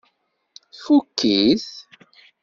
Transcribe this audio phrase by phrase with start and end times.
[0.73, 1.67] Tfukk-it?